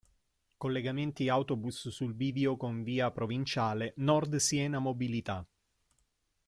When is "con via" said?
2.57-3.11